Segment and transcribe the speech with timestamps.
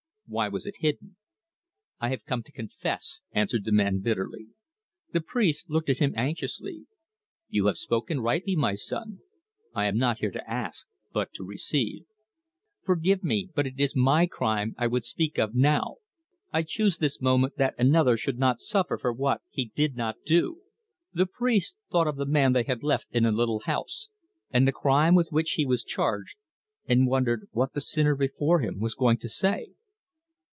[0.27, 1.17] "Why was it hidden?"
[1.99, 4.47] "I have come to confess," answered the man bitterly.
[5.11, 6.85] The priest looked at him anxiously.
[7.49, 9.19] "You have spoken rightly, my son.
[9.75, 12.05] I am not here to ask, but to receive."
[12.85, 15.97] "Forgive me, but it is my crime I would speak of now.
[16.53, 20.61] I choose this moment that another should not suffer for what he did not do."
[21.11, 24.07] The priest thought of the man they had left in the little house,
[24.49, 26.37] and the crime with which he was charged,
[26.87, 29.73] and wondered what the sinner before him was going to say.